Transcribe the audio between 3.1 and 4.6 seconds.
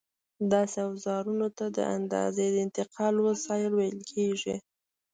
وسایل ویل کېږي.